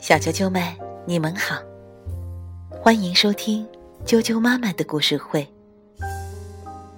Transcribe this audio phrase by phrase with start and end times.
[0.00, 0.60] 小啾啾们，
[1.06, 1.62] 你们好，
[2.82, 3.64] 欢迎收听
[4.04, 5.46] 啾啾妈妈的故事会。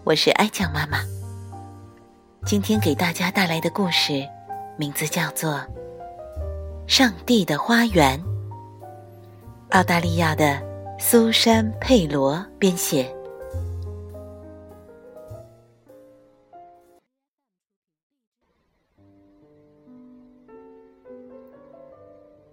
[0.04, 1.00] 我是爱酱妈妈，
[2.46, 4.26] 今天给大家带来的故事
[4.78, 5.52] 名字叫做
[6.86, 8.18] 《上帝的花园》，
[9.72, 10.62] 澳大利亚的
[10.98, 13.14] 苏珊·佩罗编写。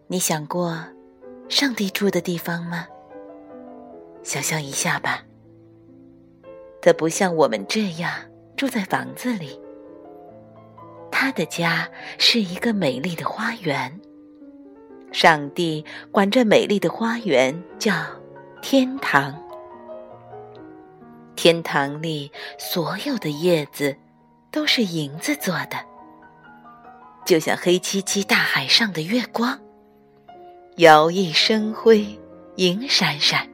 [0.10, 0.82] 你想过
[1.50, 2.88] 上帝住的地方吗？
[4.24, 5.26] 想象一下吧。
[6.82, 8.10] 他不像我们这样
[8.56, 9.60] 住在房子里，
[11.12, 14.00] 他的家是一个美丽的花园。
[15.12, 17.94] 上帝管这美丽的花园叫
[18.62, 19.38] 天堂。
[21.36, 23.98] 天堂里所有的叶子
[24.52, 25.78] 都是银子做的，
[27.26, 29.60] 就像黑漆漆大海上的月光。
[30.78, 32.06] 摇曳生辉，
[32.58, 33.50] 银闪闪。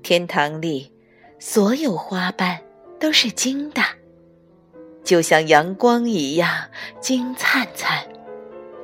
[0.00, 0.92] 天堂里，
[1.40, 2.60] 所有花瓣
[3.00, 3.82] 都是金的，
[5.02, 6.48] 就像阳光一样
[7.00, 8.06] 金灿灿，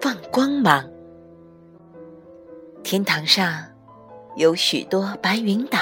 [0.00, 0.84] 放光芒。
[2.82, 3.64] 天堂上
[4.34, 5.78] 有许多白云岛，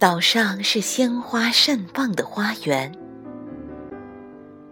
[0.00, 2.92] 岛上是鲜花盛放的花园，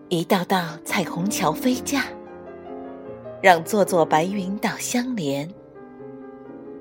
[0.08, 2.04] 一道道彩虹桥飞架。
[3.42, 5.48] 让座座白云岛相连。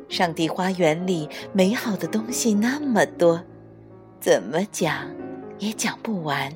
[0.10, 3.44] 上帝花园里美好的东西那么多，
[4.20, 5.14] 怎么讲
[5.60, 6.50] 也讲不完。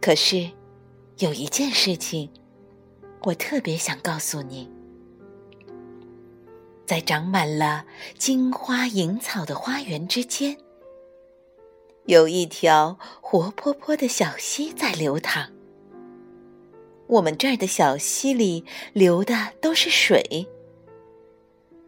[0.00, 0.50] 可是，
[1.18, 2.30] 有一件事情，
[3.22, 4.70] 我特别想告诉你：
[6.86, 7.86] 在长满了
[8.18, 10.58] 金花银草的花园之间，
[12.04, 15.55] 有一条活泼泼的小溪在流淌。
[17.08, 20.48] 我们这儿的小溪里流的都是水，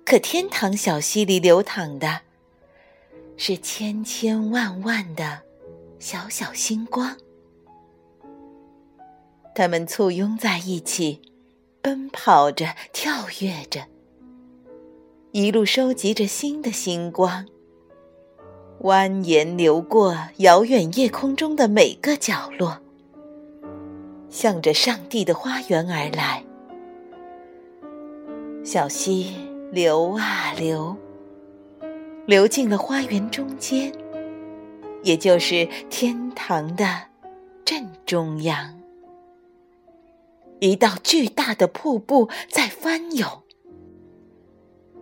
[0.05, 2.20] 可天堂小溪里流淌的
[3.37, 5.42] 是千千万万的
[5.98, 7.16] 小小星光，
[9.54, 11.21] 它们簇拥在一起，
[11.82, 13.87] 奔跑着，跳跃着，
[15.32, 17.44] 一路收集着新的星光，
[18.82, 22.81] 蜿蜒流过遥远夜空中的每个角落。
[24.31, 26.44] 向着上帝的花园而来，
[28.65, 29.34] 小溪
[29.72, 30.97] 流啊流，
[32.27, 33.93] 流进了花园中间，
[35.03, 37.05] 也就是天堂的
[37.65, 38.78] 正中央。
[40.60, 43.43] 一道巨大的瀑布在翻涌，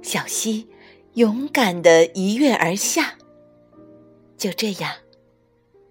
[0.03, 0.69] 小溪
[1.15, 3.15] 勇敢的一跃而下。
[4.37, 4.93] 就这样，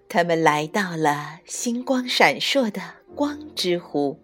[0.07, 3.04] 他们来到了星光闪烁的。
[3.15, 4.19] 光之湖，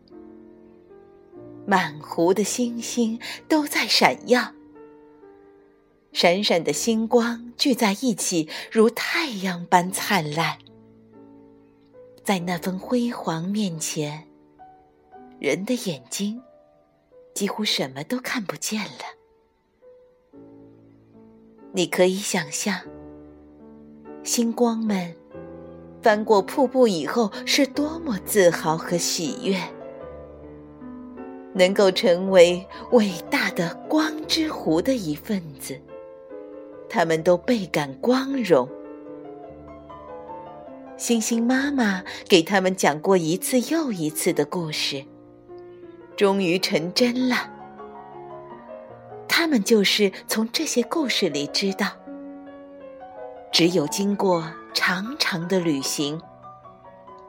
[1.66, 4.54] 满湖的星星都在闪耀，
[6.12, 10.58] 闪闪的星光聚在一起，如太阳般灿烂。
[12.24, 14.28] 在那份辉煌面前，
[15.40, 16.42] 人的眼睛
[17.34, 20.42] 几乎什么都看不见了。
[21.72, 22.82] 你可以想象，
[24.24, 25.21] 星光们。
[26.02, 29.56] 翻过瀑布以后，是多么自豪和喜悦！
[31.54, 35.80] 能够成为伟大的光之湖的一份子，
[36.90, 38.68] 他们都倍感光荣。
[40.98, 45.04] 星星妈妈给他们讲过一次又一次的故事，
[46.16, 47.52] 终于成真了。
[49.28, 51.88] 他们就是从这些故事里知道，
[53.52, 54.44] 只有经过。
[54.74, 56.20] 长长的旅行，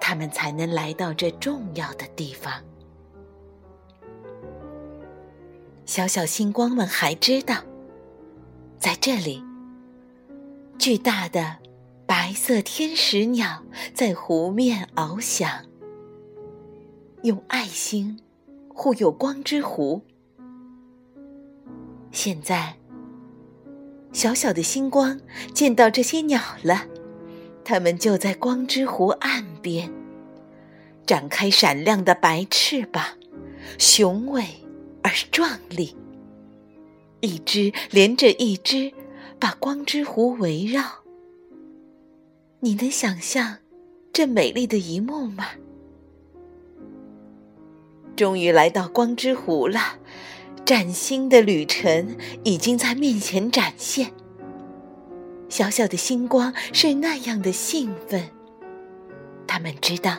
[0.00, 2.52] 他们才能来到这重要的地方。
[5.84, 7.56] 小小星光们还知道，
[8.78, 9.42] 在这里，
[10.78, 11.58] 巨大的
[12.06, 15.66] 白色天使鸟在湖面翱翔，
[17.22, 18.20] 用爱心
[18.72, 20.02] 护佑光之湖。
[22.10, 22.76] 现在，
[24.12, 25.20] 小小的星光
[25.52, 26.86] 见到这些鸟了。
[27.64, 29.90] 它们就在光之湖岸边，
[31.06, 33.04] 展开闪亮的白翅膀，
[33.78, 34.44] 雄伟
[35.02, 35.96] 而壮丽。
[37.20, 38.92] 一只连着一只，
[39.38, 40.82] 把光之湖围绕。
[42.60, 43.58] 你能想象
[44.12, 45.46] 这美丽的一幕吗？
[48.16, 49.98] 终于来到光之湖了，
[50.64, 54.12] 崭新的旅程已经在面前展现。
[55.52, 58.26] 小小的星光是那样的兴奋，
[59.46, 60.16] 他们知道，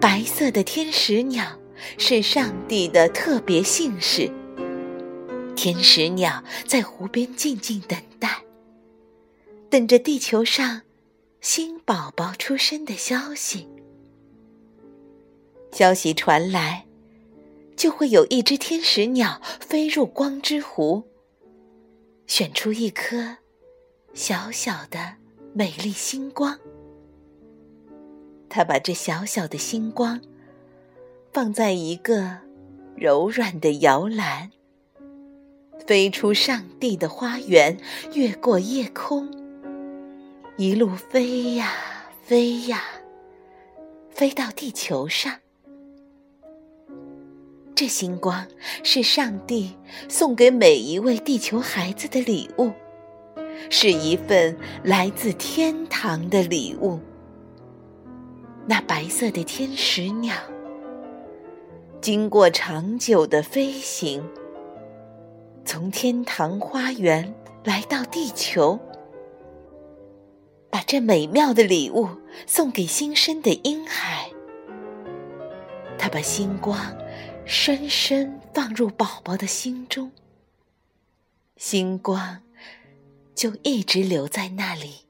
[0.00, 1.58] 白色的天使鸟
[1.98, 4.30] 是上帝的特别信使。
[5.56, 8.44] 天使鸟在湖边静静等待，
[9.68, 10.82] 等着地球上
[11.40, 13.68] 新宝宝出生的消息。
[15.72, 16.86] 消息传来，
[17.74, 21.02] 就会有一只天使鸟飞入光之湖，
[22.28, 23.38] 选出一颗
[24.14, 25.16] 小小的
[25.52, 26.56] 美丽星光。
[28.48, 30.20] 他把这小小的星光
[31.32, 32.38] 放在一个
[32.94, 34.52] 柔软的摇篮。
[35.84, 37.76] 飞出上帝的花园，
[38.14, 39.28] 越过夜空，
[40.56, 41.72] 一路飞呀
[42.22, 42.84] 飞呀，
[44.10, 45.40] 飞到地球上。
[47.74, 48.46] 这星光
[48.84, 49.76] 是上帝
[50.08, 52.70] 送给每一位地球孩子的礼物，
[53.70, 57.00] 是一份来自天堂的礼物。
[58.66, 60.34] 那白色的天使鸟，
[62.00, 64.26] 经过长久的飞行。
[65.66, 67.34] 从天堂花园
[67.64, 68.78] 来到地球，
[70.70, 72.08] 把这美妙的礼物
[72.46, 74.30] 送给新生的婴孩。
[75.98, 76.78] 他把星光
[77.46, 80.12] 深深放入宝宝的心中，
[81.56, 82.40] 星光
[83.34, 85.00] 就一直留在那里，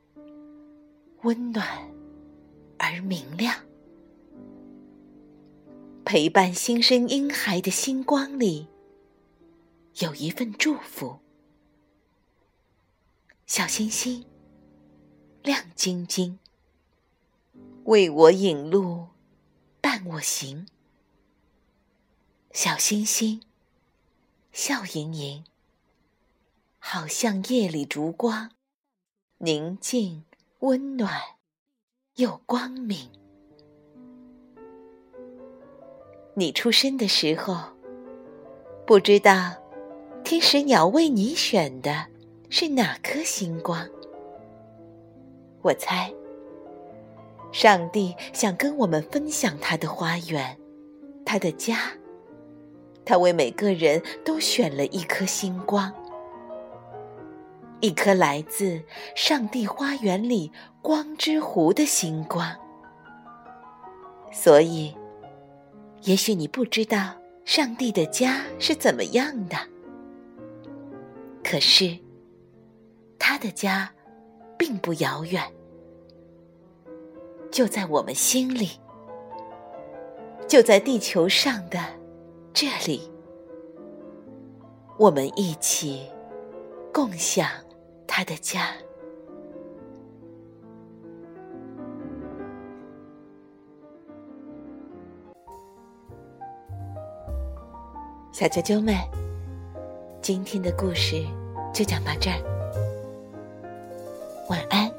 [1.22, 1.90] 温暖
[2.78, 3.64] 而明亮。
[6.04, 8.68] 陪伴新生婴孩的星光里。
[10.00, 11.20] 有一份祝福，
[13.46, 14.24] 小星星，
[15.44, 16.40] 亮晶晶，
[17.84, 19.06] 为我引路，
[19.80, 20.66] 伴我行。
[22.50, 23.40] 小星星，
[24.50, 25.44] 笑盈盈，
[26.86, 28.50] 好像夜里烛光，
[29.38, 30.24] 宁静
[30.58, 31.18] 温暖
[32.16, 33.08] 又光明。
[36.34, 37.56] 你出生的时候，
[38.86, 39.54] 不知道。
[40.22, 42.06] 天使鸟为你选的
[42.50, 43.88] 是哪颗星光？
[45.62, 46.12] 我猜，
[47.50, 50.58] 上帝想跟我们分享他的花园，
[51.24, 51.78] 他的家。
[53.06, 55.90] 他为每个人都选了一颗星光，
[57.84, 58.82] 一颗来自
[59.14, 60.50] 上帝花园里
[60.80, 62.56] 光之湖的星光。
[64.32, 64.96] 所以，
[66.04, 67.12] 也许你不知道
[67.44, 69.56] 上帝的家是怎么样的。
[71.42, 71.98] 可是，
[73.18, 73.92] 他的家
[74.56, 75.42] 并不遥远，
[77.50, 78.80] 就在我们心里，
[80.48, 81.78] 就在地球上的
[82.54, 83.12] 这里，
[84.96, 86.08] 我们一起
[86.90, 87.46] 共享
[88.06, 88.68] 他的家。
[98.32, 98.94] 小啾啾们。
[100.20, 101.22] 今天的故事
[101.70, 102.40] 就讲到这儿，
[104.48, 104.90] 晚安。